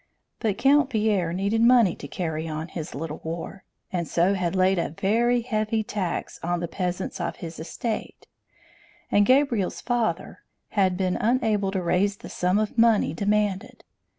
[0.39, 3.63] But Count Pierre needed money to carry on his little war,
[3.93, 8.25] and so had laid a very heavy tax on the peasants of his estate;
[9.11, 13.83] and Gabriel's father had been unable to raise the sum of money demanded.